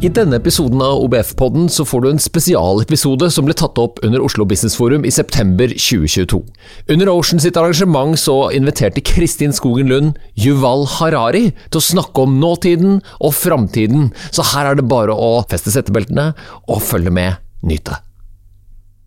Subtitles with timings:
[0.00, 4.22] I denne episoden av OBF-podden så får du en spesialepisode som ble tatt opp under
[4.24, 6.38] Oslo Business Forum i september 2022.
[6.94, 12.38] Under Ocean sitt arrangement så inviterte Kristin Skogen Lund Yuval Harari til å snakke om
[12.40, 16.30] nåtiden og framtiden, så her er det bare å feste settebeltene
[16.64, 18.00] og følge med, nyte.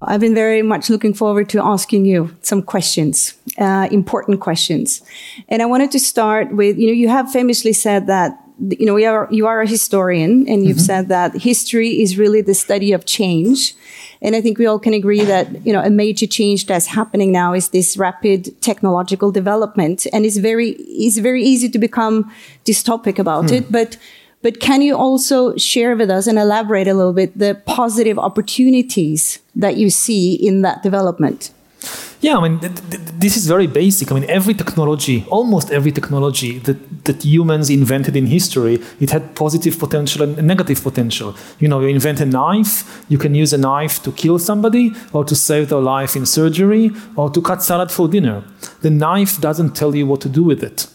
[0.05, 5.01] I've been very much looking forward to asking you some questions, uh, important questions.
[5.49, 8.95] And I wanted to start with, you know, you have famously said that you know,
[8.97, 10.85] you are, you are a historian and you've mm-hmm.
[10.85, 13.75] said that history is really the study of change.
[14.21, 17.31] And I think we all can agree that, you know, a major change that's happening
[17.31, 20.07] now is this rapid technological development.
[20.13, 22.31] And it's very, it's very easy to become
[22.63, 23.57] dystopic about mm.
[23.57, 23.71] it.
[23.71, 23.97] But,
[24.41, 29.39] but can you also share with us and elaborate a little bit the positive opportunities
[29.55, 31.51] that you see in that development?
[32.21, 34.09] Yeah, I mean, th- th- this is very basic.
[34.09, 39.35] I mean, every technology, almost every technology that, that humans invented in history, it had
[39.35, 41.35] positive potential and negative potential.
[41.59, 45.25] You know, you invent a knife, you can use a knife to kill somebody, or
[45.25, 48.43] to save their life in surgery, or to cut salad for dinner.
[48.81, 50.87] The knife doesn't tell you what to do with it.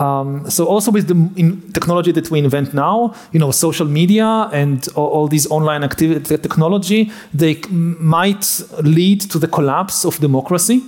[0.00, 4.88] Um, so also with the technology that we invent now, you know, social media and
[4.96, 10.82] all, all these online activity technology, they might lead to the collapse of democracy.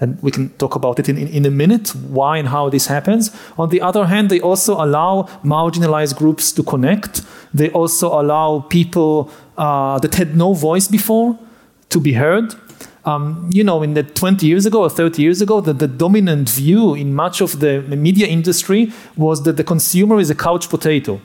[0.00, 2.86] And we can talk about it in, in, in, a minute, why and how this
[2.86, 3.30] happens.
[3.58, 7.22] On the other hand, they also allow marginalized groups to connect.
[7.52, 11.38] They also allow people uh, that had no voice before
[11.90, 12.54] to be heard.
[13.06, 16.48] Um, you know, in the 20 years ago or 30 years ago, the, the dominant
[16.48, 21.20] view in much of the media industry was that the consumer is a couch potato.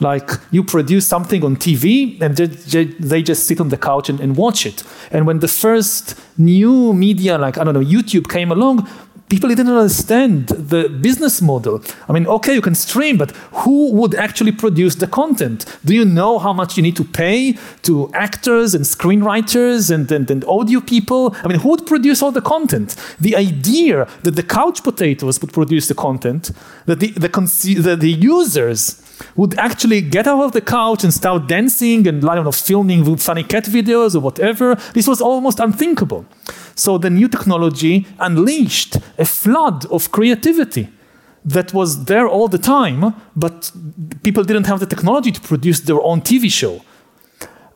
[0.00, 4.36] Like you produce something on TV and they just sit on the couch and, and
[4.36, 4.82] watch it.
[5.10, 8.88] And when the first new media, like I don't know, YouTube came along,
[9.28, 11.82] people didn't understand the business model.
[12.08, 15.64] I mean, okay, you can stream, but who would actually produce the content?
[15.84, 20.30] Do you know how much you need to pay to actors and screenwriters and, and,
[20.30, 21.34] and audio people?
[21.42, 22.94] I mean, who would produce all the content?
[23.18, 26.52] The idea that the couch potatoes would produce the content,
[26.86, 29.02] that the, the, the, the users
[29.34, 33.16] would actually get out of the couch and start dancing and I don't know, filming
[33.16, 34.74] funny cat videos or whatever.
[34.94, 36.26] This was almost unthinkable.
[36.76, 40.88] So the new technology unleashed a flood of creativity
[41.44, 43.72] that was there all the time, but
[44.22, 46.82] people didn't have the technology to produce their own TV show.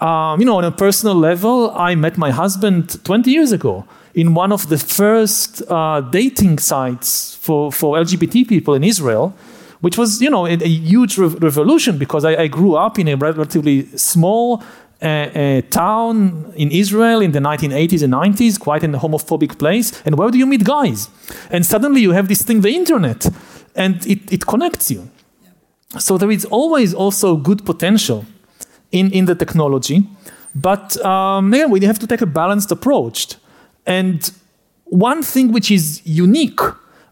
[0.06, 4.34] Um, you know, on a personal level, I met my husband 20 years ago in
[4.34, 9.34] one of the first uh, dating sites for, for LGBT people in Israel
[9.80, 13.08] which was, you know, a, a huge re- revolution because I, I, grew up in
[13.08, 14.62] a relatively small
[15.02, 20.02] uh, town in Israel in the 1980s and 90s, quite in a homophobic place.
[20.04, 21.08] And where do you meet guys?
[21.50, 23.26] And suddenly you have this thing, the internet,
[23.74, 25.08] and it, it connects you.
[25.98, 28.24] So there is always also good potential
[28.92, 30.06] in, in the technology.
[30.54, 33.36] But um, again, we have to take a balanced approach.
[33.86, 34.30] And
[34.84, 36.60] one thing which is unique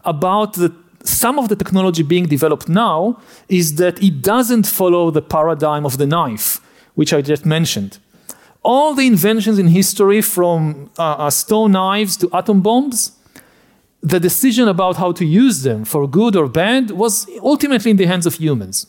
[0.05, 0.73] about the
[1.03, 5.97] some of the technology being developed now is that it doesn't follow the paradigm of
[5.97, 6.59] the knife,
[6.99, 7.97] which I just mentioned.
[8.61, 13.13] All the inventions in history, from uh, uh, stone knives to atom bombs,
[14.13, 18.05] the decision about how to use them for good or bad was ultimately in the
[18.05, 18.85] hands of humans.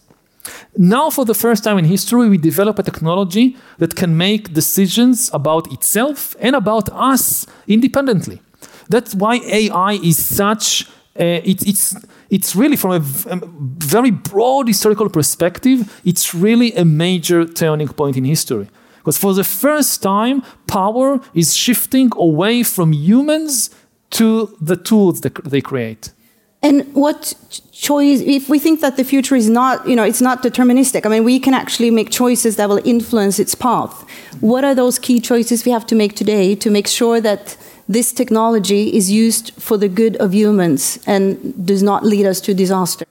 [0.77, 5.31] Now, for the first time in history, we develop a technology that can make decisions
[5.33, 8.41] about itself and about us independently.
[8.89, 10.89] That's why AI is such
[11.19, 11.95] uh, it, it's
[12.31, 13.41] it's really from a, a,
[13.79, 18.69] very broad historical perspective, it's really a major turning point in history.
[18.99, 23.71] Because for the first time, power is shifting away from humans
[24.11, 26.13] to the tools that they create.
[26.63, 27.35] And what
[27.73, 31.09] choice, if we think that the future is not, you know, it's not deterministic, I
[31.09, 34.05] mean, we can actually make choices that will influence its path.
[34.41, 37.57] What are those key choices we have to make today to make sure that
[37.91, 42.55] this technology is used for the good of humans and does not lead us to
[42.55, 43.05] disaster.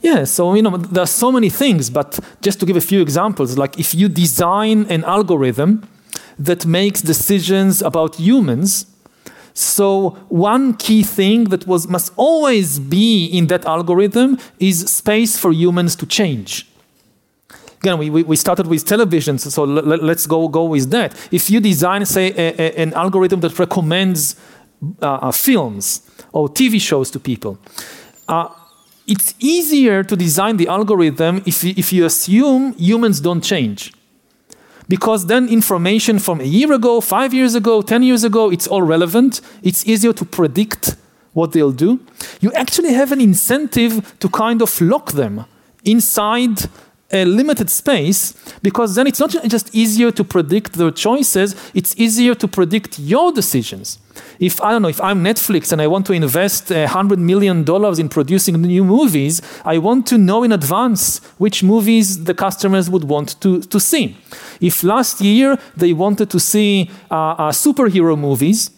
[0.00, 3.00] Yeah, so you know there are so many things, but just to give a few
[3.00, 5.88] examples, like if you design an algorithm
[6.36, 8.86] that makes decisions about humans,
[9.54, 15.52] so one key thing that was must always be in that algorithm is space for
[15.52, 16.66] humans to change
[17.80, 21.14] again, we, we started with television, so let, us go, go with that.
[21.30, 24.36] If you design, say, a, a, an algorithm that recommends
[25.02, 26.02] uh, uh, films
[26.32, 27.58] or TV shows to people.
[28.28, 28.48] Uh,
[29.06, 33.92] it's easier to design the algorithm if you, if you assume humans don't change.
[34.86, 38.82] Because then information from a year ago, five years ago, 10 years ago, it's all
[38.82, 39.40] relevant.
[39.62, 40.96] It's easier to predict
[41.32, 42.00] what they'll do.
[42.40, 45.44] You actually have an incentive to kind of lock them
[45.84, 46.66] inside
[47.10, 52.34] a limited space because then it's not just easier to predict their choices, it's easier
[52.34, 53.98] to predict your decisions.
[54.38, 57.64] If I don't know, if I'm Netflix and I want to invest a hundred million
[57.64, 62.90] dollars in producing new movies, I want to know in advance which movies the customers
[62.90, 64.16] would want to, to see.
[64.60, 68.70] If last year they wanted to see uh, uh, superhero movies,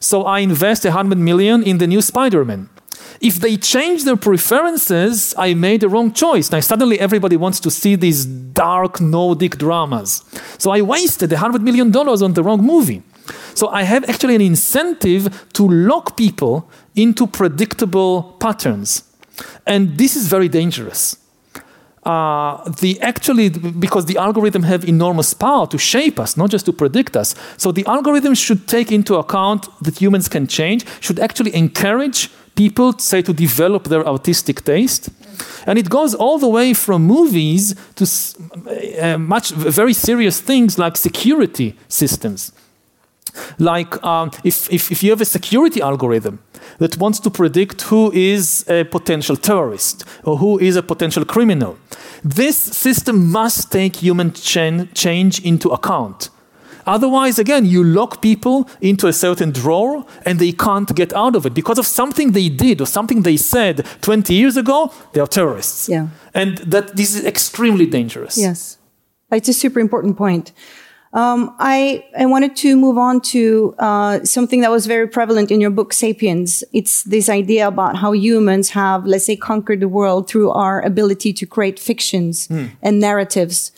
[0.00, 2.68] so I invest a hundred million in the new Spider-Man
[3.20, 6.52] if they change their preferences, I made the wrong choice.
[6.52, 10.22] Now suddenly everybody wants to see these dark Nordic dramas.
[10.58, 13.02] So I wasted $100 million on the wrong movie.
[13.54, 19.02] So I have actually an incentive to lock people into predictable patterns.
[19.66, 21.16] And this is very dangerous.
[22.04, 26.72] Uh, the actually because the algorithm have enormous power to shape us not just to
[26.72, 31.54] predict us so the algorithm should take into account that humans can change should actually
[31.54, 35.10] encourage people say to develop their artistic taste.
[35.66, 40.96] And it goes all the way from movies to uh, much very serious things like
[40.96, 42.52] security systems.
[43.58, 46.38] Like um, if, if, if you have a security algorithm
[46.78, 51.76] that wants to predict who is a potential terrorist or who is a potential criminal,
[52.24, 56.30] this system must take human change into account.
[56.88, 61.44] Otherwise, again, you lock people into a certain drawer and they can't get out of
[61.44, 65.26] it because of something they did or something they said 20 years ago, they are
[65.26, 65.88] terrorists.
[65.88, 66.08] Yeah.
[66.34, 68.38] And that this is extremely dangerous.
[68.38, 68.78] Yes.
[69.30, 70.52] It's a super important point.
[71.12, 75.60] Um, I, I wanted to move on to uh, something that was very prevalent in
[75.60, 76.62] your book, Sapiens.
[76.72, 81.32] It's this idea about how humans have, let's say, conquered the world through our ability
[81.32, 82.70] to create fictions mm.
[82.82, 83.72] and narratives.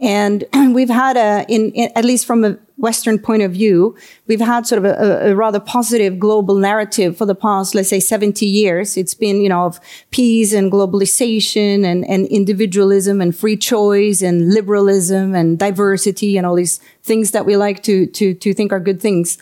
[0.00, 0.44] And
[0.74, 3.94] we've had a, in, in, at least from a Western point of view,
[4.26, 8.00] we've had sort of a, a, rather positive global narrative for the past, let's say,
[8.00, 8.96] 70 years.
[8.96, 9.78] It's been, you know, of
[10.10, 16.54] peace and globalization and, and individualism and free choice and liberalism and diversity and all
[16.54, 19.36] these things that we like to, to, to think are good things.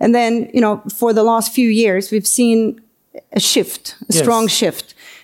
[0.00, 2.80] And then, you know, for the last few years, we've seen
[3.32, 4.22] a shift, a yes.
[4.22, 4.81] strong shift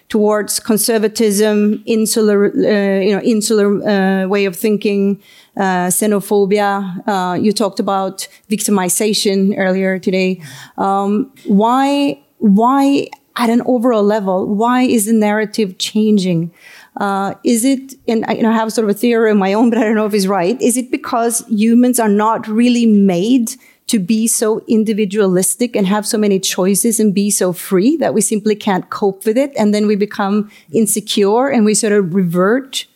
[0.09, 5.21] towards conservatism, insular, uh, you know, insular uh, way of thinking,
[5.57, 7.07] uh, xenophobia.
[7.07, 10.41] Uh, you talked about victimization earlier today.
[10.79, 16.53] Um, why, why at an overall level, why is the narrative changing?
[16.97, 19.53] Uh, is it, and I, you know, I have sort of a theory of my
[19.53, 20.61] own, but I don't know if it's right.
[20.61, 23.53] Is it because humans are not really made
[23.89, 28.21] to be so individualistic and have so many choices and be so free that we
[28.21, 29.53] simply can't cope with it.
[29.57, 32.87] And then we become insecure and we sort of revert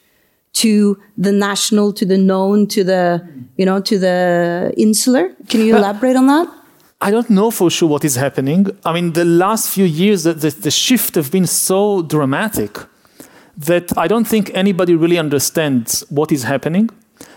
[0.55, 5.35] to the national, to the known, to the, you know, to the insular.
[5.49, 6.49] Can you elaborate on that?
[7.01, 8.67] I don't know for sure what is happening.
[8.85, 12.79] I mean, the last few years, the, the, the shift have been so dramatic
[13.57, 16.91] that I don't think anybody really understands what is happening.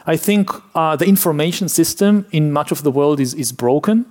[0.05, 4.05] I think uh, the information system in much of the world is, is broken.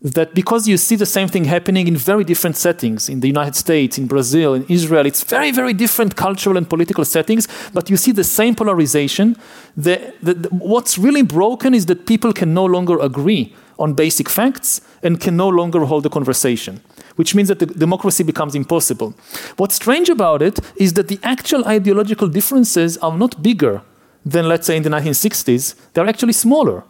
[0.00, 3.56] That because you see the same thing happening in very different settings, in the United
[3.56, 7.96] States, in Brazil, in Israel, it's very, very different cultural and political settings, but you
[7.96, 9.36] see the same polarization.
[9.76, 14.28] The, the, the, what's really broken is that people can no longer agree on basic
[14.28, 16.80] facts and can no longer hold a conversation,
[17.16, 19.14] which means that the democracy becomes impossible.
[19.56, 23.82] What's strange about it is that the actual ideological differences are not bigger
[24.24, 26.82] than, let's say, in the 1960s, they're actually smaller.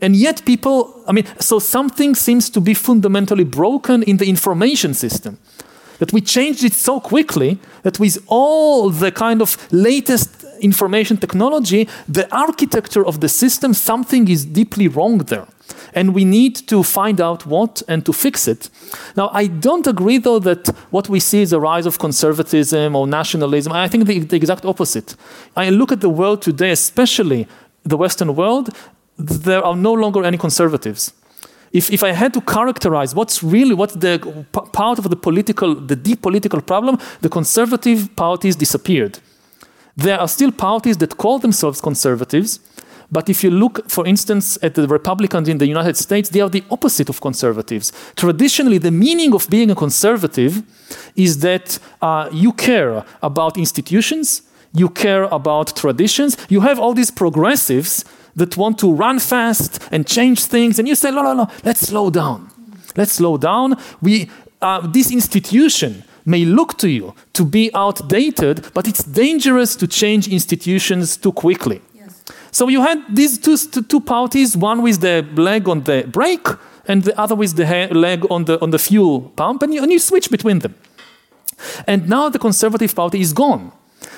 [0.00, 4.94] And yet, people, I mean, so something seems to be fundamentally broken in the information
[4.94, 5.38] system.
[5.98, 11.88] That we changed it so quickly that with all the kind of latest information technology,
[12.06, 15.46] the architecture of the system, something is deeply wrong there.
[15.96, 18.70] And we need to find out what and to fix it.
[19.16, 23.06] Now, I don't agree, though, that what we see is a rise of conservatism or
[23.06, 23.72] nationalism.
[23.72, 25.16] I think the, the exact opposite.
[25.56, 27.48] I look at the world today, especially
[27.82, 28.68] the Western world,
[29.18, 31.12] there are no longer any conservatives.
[31.72, 34.18] If, if I had to characterize what's really what's the
[34.72, 39.18] part of the political, the deep political problem, the conservative parties disappeared.
[39.96, 42.60] There are still parties that call themselves conservatives,
[43.10, 46.48] but if you look, for instance, at the Republicans in the United States, they are
[46.48, 47.92] the opposite of conservatives.
[48.16, 50.62] Traditionally, the meaning of being a conservative
[51.14, 57.10] is that uh, you care about institutions, you care about traditions, you have all these
[57.10, 61.48] progressives that want to run fast and change things, and you say, no, no, no,
[61.64, 62.50] let's slow down.
[62.96, 63.76] let's slow down.
[64.00, 64.28] We,
[64.60, 70.28] uh, this institution may look to you to be outdated, but it's dangerous to change
[70.28, 71.80] institutions too quickly.
[72.56, 76.48] So you had these two, two parties, one with the leg on the brake
[76.88, 79.92] and the other with the leg on the, on the fuel pump, and you, and
[79.92, 80.74] you switch between them.
[81.86, 83.72] And now the Conservative Party is gone.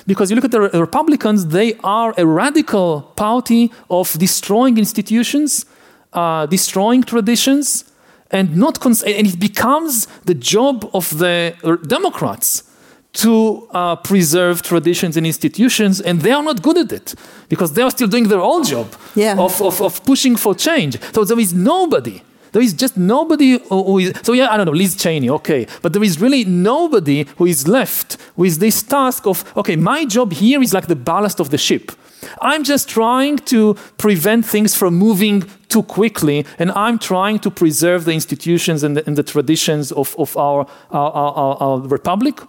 [0.06, 5.66] Because you look at the Republicans, they are a radical party of destroying institutions,
[6.12, 7.90] uh, destroying traditions,
[8.30, 11.56] and not cons- and it becomes the job of the
[11.88, 12.67] Democrats
[13.12, 17.14] to uh, preserve traditions and institutions, and they are not good at it
[17.48, 19.36] because they are still doing their own job yeah.
[19.38, 21.00] of, of, of pushing for change.
[21.12, 22.22] So there is nobody
[22.52, 25.66] there is just nobody who is, so yeah, I don't know, Liz Cheney, okay.
[25.82, 30.32] But there is really nobody who is left with this task of, okay, my job
[30.32, 31.92] here is like the ballast of the ship.
[32.40, 38.06] I'm just trying to prevent things from moving too quickly, and I'm trying to preserve
[38.06, 42.40] the institutions and the, and the traditions of, of our, our, our, our, republic.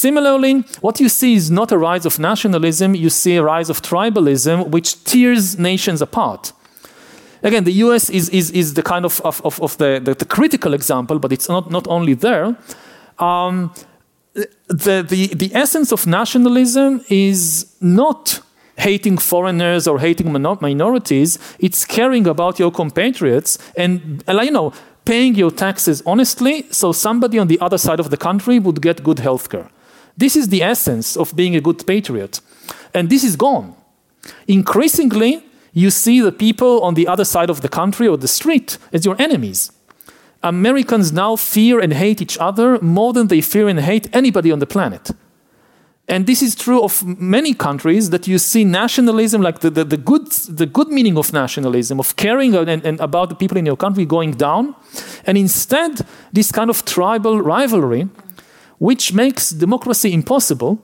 [0.00, 3.82] Similarly, what you see is not a rise of nationalism, you see a rise of
[3.82, 6.54] tribalism, which tears nations apart.
[7.42, 10.72] Again, the US is, is, is the kind of, of, of, the, the, the, critical
[10.72, 12.56] example, but it's not, not only there.
[13.18, 13.74] Um,
[14.68, 18.40] the, the, the essence of nationalism is not
[18.78, 24.72] hating foreigners or hating minorities, it's caring about your compatriots and, you know,
[25.04, 29.02] paying your taxes honestly so somebody on the other side of the country would get
[29.02, 29.68] good health care.
[30.16, 32.40] This is the essence of being a good patriot.
[32.94, 33.74] And this is gone.
[34.46, 38.78] Increasingly, you see the people on the other side of the country or the street
[38.92, 39.72] as your enemies.
[40.42, 44.58] Americans now fear and hate each other more than they fear and hate anybody on
[44.58, 45.10] the planet.
[46.08, 49.96] And this is true of many countries that you see nationalism, like the, the, the
[49.96, 53.76] good, the good meaning of nationalism, of caring and, and about the people in your
[53.76, 54.74] country going down.
[55.24, 58.08] And instead, this kind of tribal rivalry,
[58.80, 60.78] which makes democracy impossible.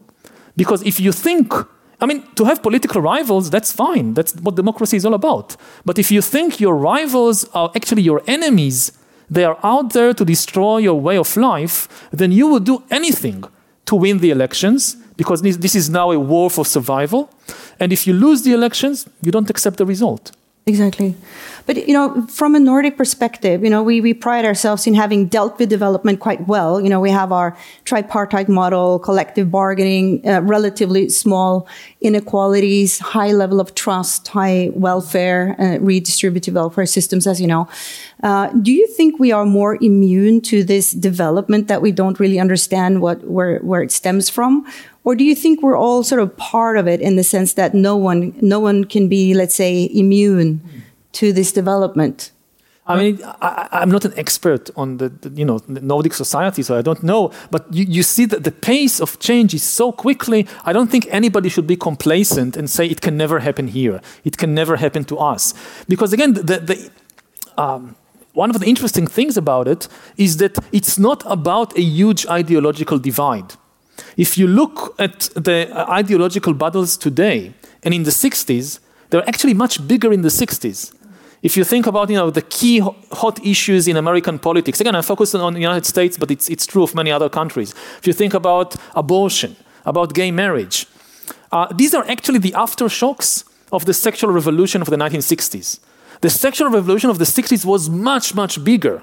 [0.54, 1.52] Because if you think
[1.98, 4.12] I mean, to have political rivals, that's fine.
[4.12, 5.56] That's what democracy is all about.
[5.86, 8.92] But if you think your rivals are actually your enemies,
[9.30, 13.44] they are out there to destroy your way of life, then you will do anything
[13.86, 17.30] to win the elections because this, this is now a war for survival.
[17.80, 20.32] And if you lose the elections, you don't accept the result.
[20.68, 21.14] Exactly.
[21.66, 25.26] But, you know, from a Nordic perspective, you know, we, we pride ourselves in having
[25.26, 26.80] dealt with development quite well.
[26.80, 31.68] You know, we have our tripartite model, collective bargaining, uh, relatively small
[32.00, 37.68] inequalities, high level of trust, high welfare, uh, redistributive welfare systems, as you know.
[38.24, 42.40] Uh, do you think we are more immune to this development that we don't really
[42.40, 44.66] understand what, where, where it stems from?
[45.06, 47.74] Or do you think we're all sort of part of it in the sense that
[47.74, 50.60] no one, no one can be, let's say, immune
[51.12, 52.32] to this development?
[52.88, 56.76] I mean, I, am not an expert on the, the, you know Nordic society, so
[56.76, 57.30] I don't know.
[57.52, 60.46] But you, you see that the pace of change is so quickly.
[60.64, 64.00] I don't think anybody should be complacent and say it can never happen here.
[64.24, 65.54] It can never happen to us,
[65.88, 66.90] because again, the, the
[67.56, 67.94] um,
[68.32, 72.98] one of the interesting things about it is that it's not about a huge ideological
[72.98, 73.54] divide.
[74.16, 78.80] If you look at the ideological battles today and in the 60s,
[79.10, 80.94] they're actually much bigger in the 60s.
[81.42, 82.78] If you think about you know, the key
[83.12, 86.66] hot issues in American politics, again, I'm focusing on the United States, but it's, it's
[86.66, 87.74] true of many other countries.
[87.98, 89.54] If you think about abortion,
[89.84, 90.86] about gay marriage,
[91.52, 95.78] uh, these are actually the aftershocks of the sexual revolution of the 1960s.
[96.22, 99.02] The sexual revolution of the 60s was much, much bigger.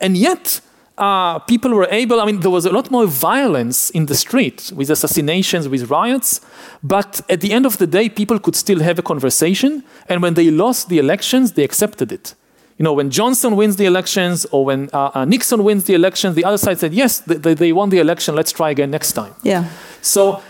[0.00, 0.60] And yet,
[1.00, 4.70] uh, people were able, I mean, there was a lot more violence in the street
[4.76, 6.42] with assassinations, with riots,
[6.82, 10.34] but at the end of the day, people could still have a conversation, and when
[10.34, 12.34] they lost the elections, they accepted it.
[12.76, 16.34] You know, when Johnson wins the elections or when uh, uh, Nixon wins the elections,
[16.34, 19.34] the other side said, yes, they, they won the election, let's try again next time.
[19.42, 19.68] Yeah.
[20.02, 20.42] So,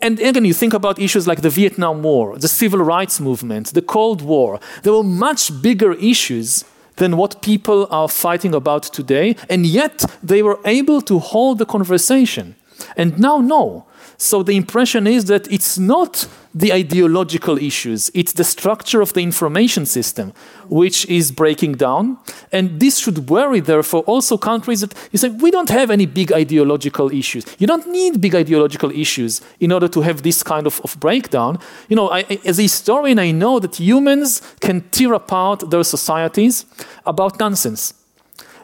[0.00, 3.82] and again, you think about issues like the Vietnam War, the civil rights movement, the
[3.82, 4.58] Cold War.
[4.82, 6.64] There were much bigger issues
[6.96, 11.66] than what people are fighting about today, and yet they were able to hold the
[11.66, 12.54] conversation.
[12.96, 13.86] And now, no.
[14.16, 19.20] So the impression is that it's not the ideological issues, it's the structure of the
[19.20, 20.34] information system
[20.68, 22.18] which is breaking down.
[22.50, 26.32] And this should worry, therefore, also countries that you say, we don't have any big
[26.32, 27.44] ideological issues.
[27.58, 31.58] You don't need big ideological issues in order to have this kind of, of breakdown.
[31.88, 36.66] You know, I, as a historian, I know that humans can tear apart their societies
[37.06, 37.94] about nonsense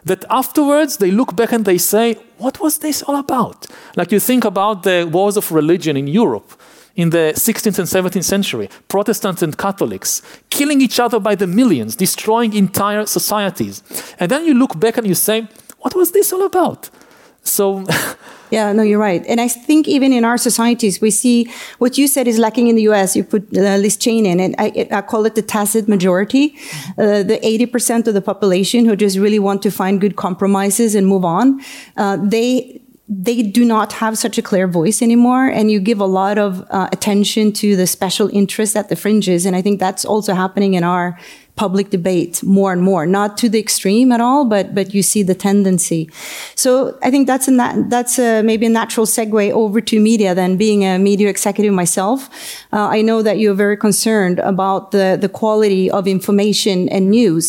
[0.05, 3.67] that afterwards they look back and they say, what was this all about?
[3.95, 6.53] Like you think about the wars of religion in Europe
[6.95, 11.95] in the 16th and 17th century, Protestants and Catholics, killing each other by the millions,
[11.95, 13.83] destroying entire societies.
[14.19, 15.47] And then you look back and you say,
[15.79, 16.89] what was this all about?
[17.43, 17.85] So,
[18.51, 19.25] yeah, no, you're right.
[19.27, 22.75] And I think even in our societies, we see what you said is lacking in
[22.75, 23.15] the US.
[23.15, 26.55] You put uh, Liz in and I, I, call it the tacit majority.
[26.97, 31.07] Uh, the 80% of the population who just really want to find good compromises and
[31.07, 31.61] move on.
[31.97, 36.05] Uh, they, they do not have such a clear voice anymore and you give a
[36.05, 40.05] lot of uh, attention to the special interests at the fringes and i think that's
[40.05, 41.17] also happening in our
[41.63, 43.03] public debate more and more.
[43.05, 46.01] Not to the extreme at all but but you see the tendency.
[46.63, 46.71] So
[47.07, 47.53] i think that's a
[47.95, 52.17] that's a, maybe a natural segue over to media then being a media executive myself.
[52.75, 57.45] Uh, i know that you're very concerned about the the quality of information and news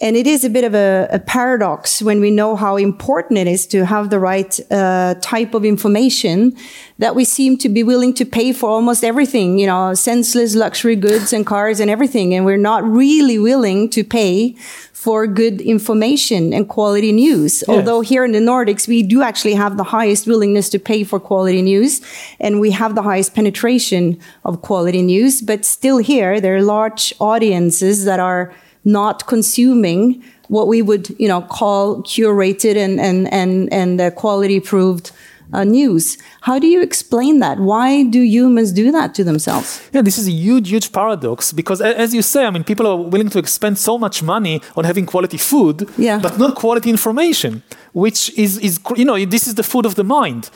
[0.00, 3.46] and it is a bit of a, a, paradox when we know how important it
[3.46, 6.56] is to have the right uh, type of information
[6.98, 10.96] that we seem to be willing to pay for almost everything, you know, senseless luxury
[10.96, 12.34] goods and cars and everything.
[12.34, 14.56] And we're not really willing to pay
[14.92, 17.62] for good information and quality news.
[17.68, 17.74] Yeah.
[17.74, 21.20] Although here in the Nordics, we do actually have the highest willingness to pay for
[21.20, 22.00] quality news
[22.40, 25.40] and we have the highest penetration of quality news.
[25.40, 28.52] But still here, there are large audiences that are
[28.84, 34.60] not consuming what we would, you know, call curated and and and and uh, quality
[34.60, 35.10] proved
[35.52, 36.18] uh, news.
[36.42, 37.58] How do you explain that?
[37.58, 39.80] Why do humans do that to themselves?
[39.92, 42.96] Yeah, this is a huge, huge paradox because, as you say, I mean, people are
[42.96, 46.18] willing to expend so much money on having quality food, yeah.
[46.18, 47.62] but not quality information,
[47.92, 50.50] which is, is, you know, this is the food of the mind.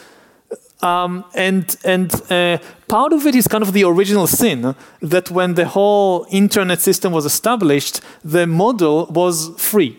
[0.80, 5.54] Um, and and uh, part of it is kind of the original sin that when
[5.54, 9.98] the whole internet system was established, the model was free.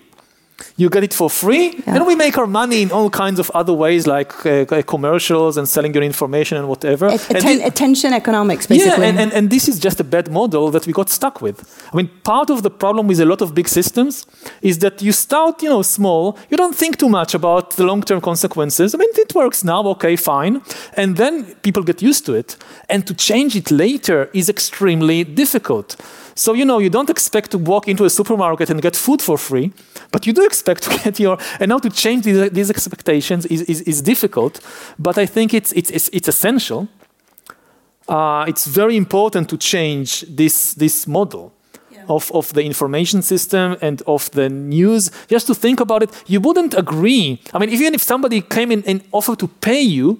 [0.78, 1.96] You get it for free, yeah.
[1.96, 5.68] and we make our money in all kinds of other ways, like uh, commercials and
[5.68, 7.08] selling your information and whatever.
[7.08, 9.04] Atten- and attention economics, basically.
[9.04, 11.58] Yeah, and, and, and this is just a bad model that we got stuck with.
[11.92, 14.26] I mean, part of the problem with a lot of big systems
[14.62, 16.38] is that you start, you know, small.
[16.50, 18.94] You don't think too much about the long-term consequences.
[18.96, 20.62] I mean, it works now, okay, fine,
[20.94, 22.58] and then people get used to it,
[22.90, 25.96] and to change it later is extremely difficult.
[26.40, 29.38] So, you know, you don't expect to walk into a supermarket and get food for
[29.38, 29.74] free,
[30.10, 33.64] but you do expect to get your, and now to change these, these expectations is,
[33.64, 34.62] is, is, difficult,
[34.98, 36.88] but I think it's, it's, it's, it's essential.
[38.08, 41.52] Uh, it's very important to change this, this model.
[42.08, 46.40] Of, of the information system and of the news, just to think about it, you
[46.40, 47.40] wouldn't agree.
[47.54, 50.20] I mean, even if somebody came in and offered to pay you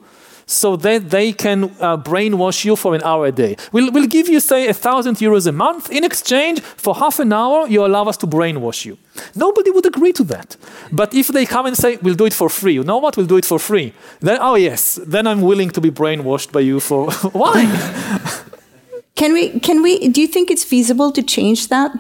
[0.50, 3.56] so that they can uh, brainwash you for an hour a day.
[3.72, 5.92] We'll, we'll give you, say, a thousand euros a month.
[5.92, 8.98] In exchange, for half an hour, you allow us to brainwash you.
[9.36, 10.58] Nobody would agree to that.
[10.92, 13.16] But if they come and say, we'll do it for free, you know what?
[13.16, 13.94] We'll do it for free.
[14.22, 17.12] Then, oh, yes, then I'm willing to be brainwashed by you for.
[17.32, 17.66] Why?
[19.16, 21.92] can we, can we, do you think it's feasible to change that?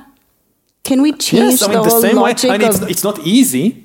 [0.83, 2.55] Can we change yes, I mean, the, the whole same logic way.
[2.55, 3.83] I mean, it's, it's not easy,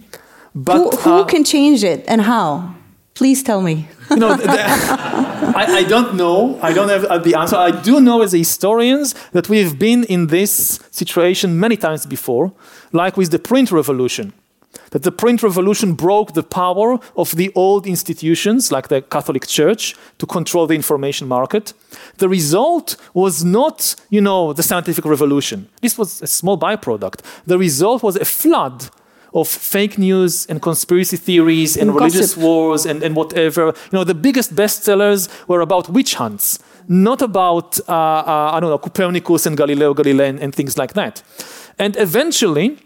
[0.55, 2.75] but who, who uh, can change it and how?
[3.15, 3.87] Please tell me.
[4.11, 6.59] you know, the, I, I, don't know.
[6.61, 7.55] I don't have uh, the answer.
[7.57, 12.53] I do know as historians that we've been in this situation many times before,
[12.93, 14.33] like with the print revolution.
[14.91, 19.95] That the print revolution broke the power of the old institutions, like the Catholic Church,
[20.19, 21.73] to control the information market.
[22.19, 25.69] The result was not, you know, the scientific revolution.
[25.81, 27.21] This was a small byproduct.
[27.47, 28.91] The result was a flood
[29.35, 33.67] of fake news and conspiracy theories and, and religious wars and, and whatever.
[33.67, 38.71] You know, the biggest bestsellers were about witch hunts, not about, uh, uh, I don't
[38.71, 41.23] know, Copernicus and Galileo Galilei and, and, things like that.
[41.79, 42.79] And eventually,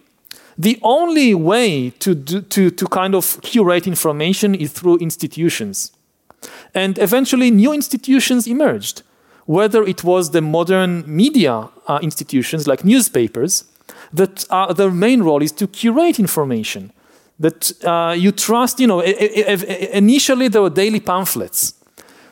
[0.57, 5.93] the only way to, do, to, to kind of curate information is through institutions.
[6.75, 9.03] And eventually, new institutions emerged,
[9.45, 13.65] whether it was the modern media uh, institutions like newspapers
[14.13, 16.93] that uh, their main role is to curate information.
[17.41, 21.75] That uh, you trust, you know, initially there were daily pamphlets.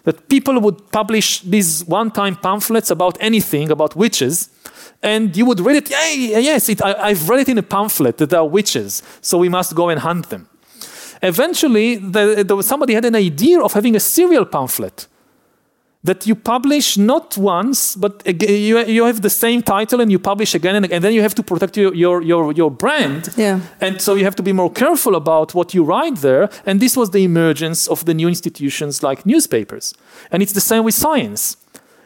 [0.04, 4.50] That people would publish these one time pamphlets about anything, about witches,
[5.02, 8.18] and you would read it, yeah, yes, it, I, have read it in a pamphlet
[8.18, 10.48] that there are witches, so we must go and hunt them.
[11.22, 15.06] Eventually, the, the, somebody had an idea of having a serial pamphlet
[16.06, 20.54] that you publish not once, but you, you have the same title and you publish
[20.54, 23.28] again and, again, and then you have to protect your, your, your, your brand.
[23.36, 23.60] Yeah.
[23.80, 26.48] And so you have to be more careful about what you write there.
[26.64, 29.94] And this was the emergence of the new institutions like newspapers.
[30.30, 31.56] And it's the same with science.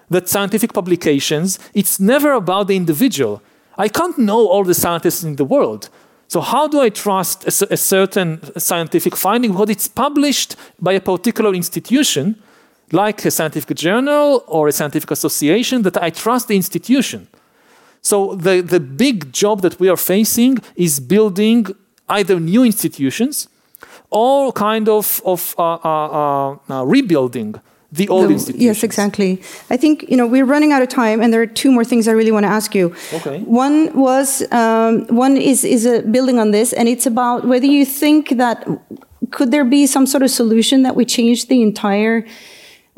[0.08, 3.42] That scientific publications, it's never about the individual.
[3.76, 5.90] I can't know all the scientists in the world.
[6.26, 9.52] So how do I trust a, a certain scientific finding?
[9.52, 12.42] Because it's published by a particular institution
[12.92, 17.28] like a scientific journal or a scientific association, that I trust the institution.
[18.02, 21.66] So the, the big job that we are facing is building
[22.08, 23.48] either new institutions
[24.10, 27.60] or kind of, of uh, uh, uh, rebuilding
[27.92, 28.64] the old The- institutions.
[28.64, 29.42] Yes, exactly.
[29.68, 32.06] I think you know we're running out of time, and there are two more things
[32.06, 32.94] I really want to ask you.
[33.12, 33.40] Okay.
[33.40, 37.84] One was um, one is is a building on this, and it's about whether you
[37.84, 38.66] think that
[39.30, 42.24] could there be some sort of solution that we change the entire.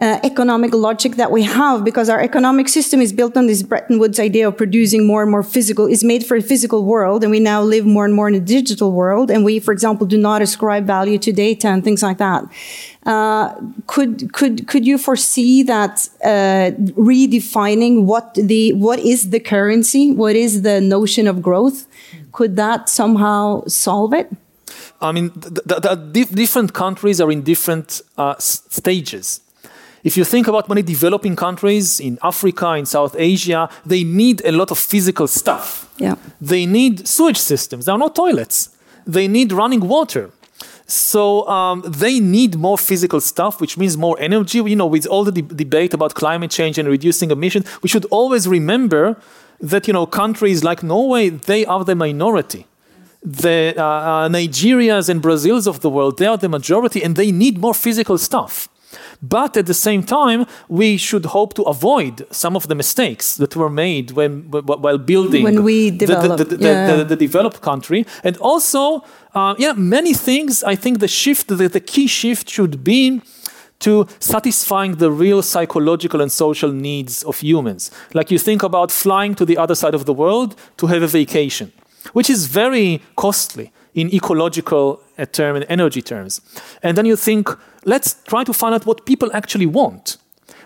[0.01, 3.99] Uh, economic logic that we have because our economic system is built on this Bretton
[4.01, 7.31] Woods idea of producing more and more physical is made for a physical world and
[7.31, 10.19] we now live more and more in a digital world and we for example do
[10.19, 12.43] not ascribe value to data and things like that
[13.05, 13.55] uh,
[13.87, 20.37] could could could you foresee that uh, redefining what the what is the currency, what
[20.37, 21.87] is the notion of growth,
[22.31, 24.31] could that somehow solve it?
[25.01, 29.41] I mean, th- th- th- different countries are in different uh, stages.
[30.05, 34.53] If you think about many developing countries in Africa, in South Asia, they need a
[34.53, 35.89] lot of physical stuff.
[35.99, 36.17] Yeah.
[36.41, 37.85] They need sewage systems.
[37.85, 38.71] There are no toilets.
[39.07, 40.31] They need running water.
[40.87, 44.59] So um, they need more physical stuff, which means more energy.
[44.59, 48.05] You know, with all the de- debate about climate change and reducing emissions, we should
[48.07, 49.17] always remember
[49.61, 52.67] that you know countries like Norway they are the minority.
[53.23, 57.31] The uh, uh, Nigerias and Brazils of the world they are the majority, and they
[57.31, 58.69] need more physical stuff.
[59.23, 63.55] But at the same time, we should hope to avoid some of the mistakes that
[63.55, 67.03] were made when wh- wh- while building When we the- the- develop, the, the, yeah.
[67.05, 68.05] the, developed country.
[68.25, 69.03] And also,
[69.35, 70.65] uh, yeah, many things.
[70.65, 73.21] I think the shift, the, the key shift should be
[73.79, 77.91] to satisfying the real psychological and social needs of humans.
[78.15, 81.07] Like you think about flying to the other side of the world to have a
[81.09, 81.73] vacation,
[82.13, 86.41] which is very costly in ecological uh, term and energy terms.
[86.83, 87.49] And then you think,
[87.85, 90.17] let's try to find out what people actually want.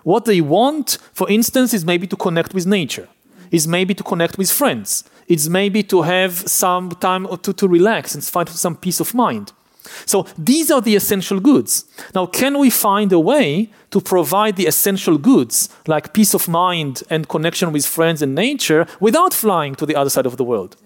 [0.05, 3.09] What they want, for instance, is maybe to connect with nature,
[3.50, 8.14] is maybe to connect with friends, it's maybe to have some time to, to relax
[8.14, 9.52] and find some peace of mind.
[10.05, 11.85] So these are the essential goods.
[12.14, 17.02] Now, can we find a way to provide the essential goods like peace of mind
[17.09, 20.76] and connection with friends and nature without flying to the other side of the world?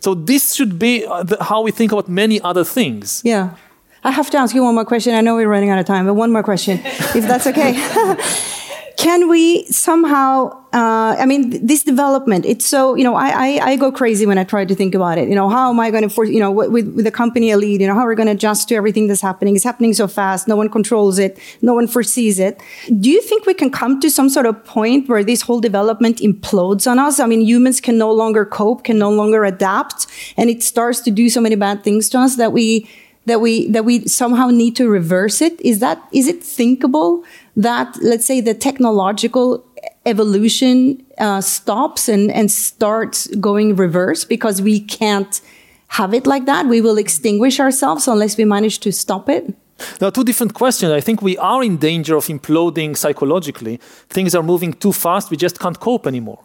[0.00, 3.22] So this should be uh, how we think about many other things.
[3.24, 3.54] Yeah.
[4.04, 5.14] I have to ask you one more question.
[5.14, 7.74] I know we're running out of time, but one more question, if that's okay.
[8.98, 13.60] Can we somehow, uh, I mean, th- this development, it's so, you know, I, I,
[13.70, 15.28] I go crazy when I try to think about it.
[15.28, 17.80] You know, how am I going to force, you know, with, with the company lead,
[17.80, 19.54] you know, how are we going to adjust to everything that's happening?
[19.54, 20.48] It's happening so fast.
[20.48, 21.38] No one controls it.
[21.62, 22.60] No one foresees it.
[22.98, 26.16] Do you think we can come to some sort of point where this whole development
[26.16, 27.20] implodes on us?
[27.20, 31.12] I mean, humans can no longer cope, can no longer adapt, and it starts to
[31.12, 32.90] do so many bad things to us that we,
[33.28, 37.24] that we that we somehow need to reverse it is that is it thinkable
[37.56, 39.64] that let's say the technological
[40.06, 45.40] evolution uh, stops and and starts going reverse because we can't
[45.88, 49.54] have it like that we will extinguish ourselves unless we manage to stop it
[49.98, 50.90] There are two different questions.
[50.92, 53.78] I think we are in danger of imploding psychologically.
[54.08, 56.40] Things are moving too fast, we just can't cope anymore.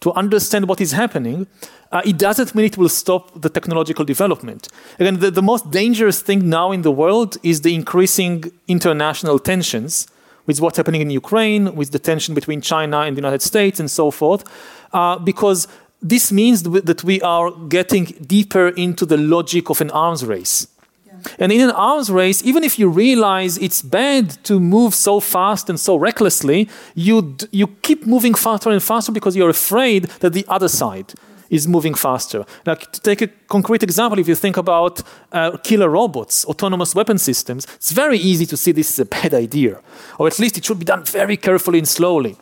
[0.00, 1.46] To understand what is happening,
[1.90, 4.68] uh, it doesn't mean it will stop the technological development.
[4.98, 10.06] Again, the, the most dangerous thing now in the world is the increasing international tensions
[10.46, 13.90] with what's happening in Ukraine, with the tension between China and the United States, and
[13.90, 14.44] so forth,
[14.92, 15.66] uh, because
[16.02, 20.68] this means that we are getting deeper into the logic of an arms race.
[21.38, 25.68] And in an arms race, even if you realize it's bad to move so fast
[25.68, 30.44] and so recklessly, you, you keep moving faster and faster because you're afraid that the
[30.48, 31.14] other side
[31.50, 32.44] is moving faster.
[32.64, 37.18] Like to take a concrete example, if you think about uh, killer robots, autonomous weapon
[37.18, 39.80] systems, it's very easy to see this is a bad idea,
[40.18, 42.36] or at least it should be done very carefully and slowly.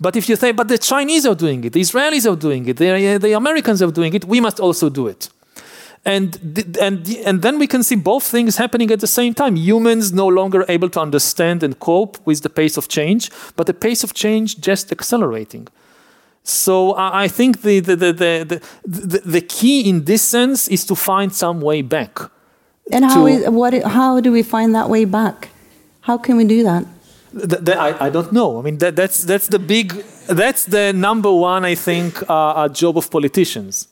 [0.00, 2.78] But if you say, but the Chinese are doing it, the Israelis are doing it,
[2.78, 5.28] the, the Americans are doing it, we must also do it
[6.14, 6.28] and
[6.86, 6.96] and
[7.28, 9.54] and then we can see both things happening at the same time.
[9.70, 13.22] Humans no longer able to understand and cope with the pace of change
[13.56, 15.64] but the pace of change just accelerating.
[16.64, 18.12] So i, I think the the, the,
[18.50, 18.58] the,
[19.08, 22.12] the the key in this sense is to find some way back.
[22.94, 25.48] And how To- is, what how do we find that way back?
[26.08, 26.82] How can we do that?
[27.50, 28.58] Th- th- I, I don't know.
[28.58, 29.88] I mean, that, that's that's the big,
[30.42, 33.88] that's the number one, I think, uh, uh, job of politicians.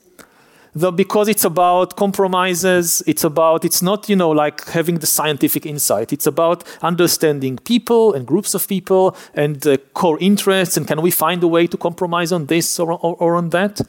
[0.77, 5.65] Though because it's about compromises it's about it's not you know like having the scientific
[5.65, 6.13] insight.
[6.13, 11.11] It's about understanding people and groups of people and uh, core interests and can we
[11.11, 13.81] find a way to compromise on this or, or, or on that.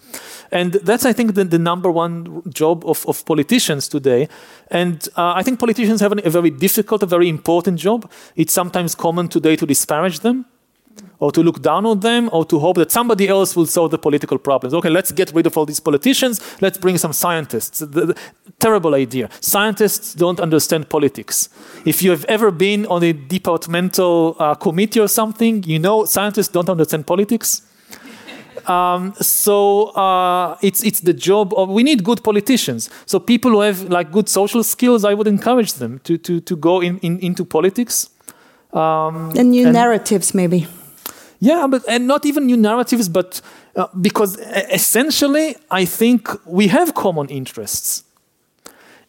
[0.51, 4.29] And that's i think the, the number one job of, of politicians today.
[4.71, 8.09] And uh, i think politicians have a very difficult a very important job.
[8.35, 10.45] It's sometimes common today to disparage them
[11.19, 13.97] or to look down on them or to hope that somebody else will solve the
[13.97, 14.73] political problems.
[14.73, 17.79] Okay, let's get rid of all these politicians, let's bring some scientists.
[17.79, 18.17] The, the,
[18.59, 19.29] terrible idea.
[19.39, 21.49] Scientists don't understand politics.
[21.85, 26.49] If you have ever been on a departmental uh, committee or something, you know scientists
[26.49, 27.61] don't understand politics.
[28.67, 32.89] Um, so uh, it's it's the job of we need good politicians.
[33.05, 36.55] So people who have like good social skills, I would encourage them to to to
[36.57, 38.09] go in, in into politics.
[38.73, 40.67] Um, and new and narratives, maybe.
[41.39, 43.41] Yeah, but and not even new narratives, but
[43.75, 44.37] uh, because
[44.71, 48.03] essentially, I think we have common interests.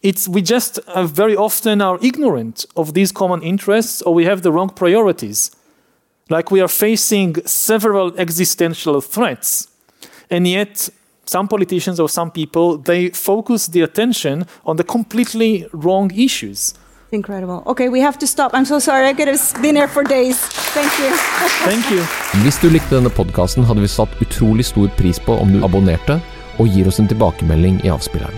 [0.03, 4.43] It's we just uh, very often are ignorant of these common interests, or we have
[4.43, 5.51] the wrong priorities.
[6.29, 9.69] Like we are facing several existential threats,
[10.31, 10.91] and yet
[11.25, 16.75] some politicians or some people they focus the attention on the completely wrong issues.
[17.11, 17.63] Incredible.
[17.67, 18.53] Okay, we have to stop.
[18.53, 19.09] I'm so sorry.
[19.09, 20.37] I could have been here for days.
[20.77, 21.11] Thank you.
[21.65, 22.05] Thank you.
[22.45, 26.21] Hvis du likte denne podkasten, hadde vi satt utrolig stor pris på om du abonnerte
[26.59, 28.37] og gir oss en tilbakemelding i avspilleren.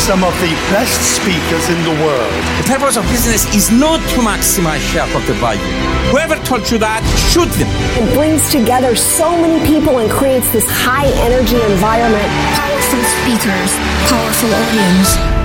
[0.00, 2.32] Some of the best speakers in the world.
[2.64, 5.70] The purpose of business is not to maximize shareholder value.
[6.10, 7.68] Whoever told you that, shoot them.
[8.00, 12.26] It brings together so many people and creates this high energy environment.
[12.56, 13.70] Powerful speakers,
[14.08, 15.39] powerful audience.